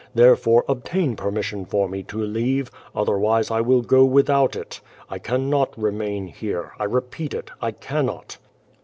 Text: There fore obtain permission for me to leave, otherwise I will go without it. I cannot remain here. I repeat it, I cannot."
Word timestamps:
There 0.15 0.35
fore 0.35 0.65
obtain 0.67 1.15
permission 1.15 1.63
for 1.63 1.87
me 1.87 2.01
to 2.05 2.17
leave, 2.17 2.71
otherwise 2.95 3.51
I 3.51 3.61
will 3.61 3.83
go 3.83 4.03
without 4.03 4.55
it. 4.55 4.81
I 5.11 5.19
cannot 5.19 5.77
remain 5.79 6.25
here. 6.25 6.71
I 6.79 6.85
repeat 6.85 7.35
it, 7.35 7.51
I 7.61 7.69
cannot." 7.69 8.39